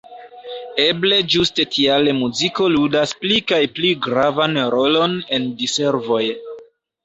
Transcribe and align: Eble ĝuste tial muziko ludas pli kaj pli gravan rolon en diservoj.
Eble 0.85 1.19
ĝuste 1.33 1.65
tial 1.75 2.09
muziko 2.21 2.71
ludas 2.77 3.15
pli 3.21 3.39
kaj 3.53 3.61
pli 3.77 3.95
gravan 4.09 4.61
rolon 4.79 5.17
en 5.39 5.49
diservoj. 5.65 6.23